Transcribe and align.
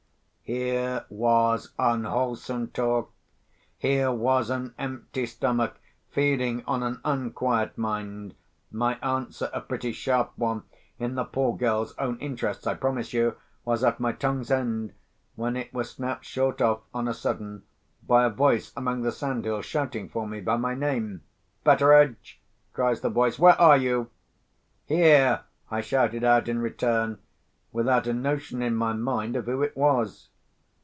Here 0.43 1.05
was 1.09 1.71
unwholesome 1.79 2.71
talk! 2.71 3.13
Here 3.77 4.11
was 4.11 4.49
an 4.49 4.73
empty 4.77 5.25
stomach 5.25 5.79
feeding 6.09 6.65
on 6.67 6.83
an 6.83 6.99
unquiet 7.05 7.77
mind! 7.77 8.35
My 8.69 8.95
answer—a 8.95 9.61
pretty 9.61 9.93
sharp 9.93 10.33
one, 10.35 10.63
in 10.99 11.15
the 11.15 11.23
poor 11.23 11.55
girl's 11.55 11.95
own 11.95 12.19
interests, 12.19 12.67
I 12.67 12.73
promise 12.73 13.13
you!—was 13.13 13.81
at 13.81 14.01
my 14.01 14.11
tongue's 14.11 14.51
end, 14.51 14.91
when 15.35 15.55
it 15.55 15.73
was 15.73 15.89
snapped 15.89 16.25
short 16.25 16.61
off 16.61 16.81
on 16.93 17.07
a 17.07 17.13
sudden 17.13 17.63
by 18.05 18.25
a 18.25 18.29
voice 18.29 18.73
among 18.75 19.03
the 19.03 19.13
sandhills 19.13 19.65
shouting 19.65 20.09
for 20.09 20.27
me 20.27 20.41
by 20.41 20.57
my 20.57 20.75
name. 20.75 21.21
"Betteredge!" 21.63 22.41
cries 22.73 22.99
the 22.99 23.09
voice, 23.09 23.39
"where 23.39 23.55
are 23.61 23.77
you?" 23.77 24.09
"Here!" 24.85 25.43
I 25.69 25.79
shouted 25.79 26.25
out 26.25 26.49
in 26.49 26.59
return, 26.59 27.19
without 27.71 28.05
a 28.05 28.11
notion 28.13 28.61
in 28.61 28.75
my 28.75 28.91
mind 28.91 29.37
of 29.37 29.45
who 29.45 29.61
it 29.63 29.77
was. 29.77 30.27